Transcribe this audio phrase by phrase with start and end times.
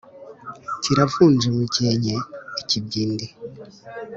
[0.83, 3.25] Kiravunja umukenke-Ikibyindi.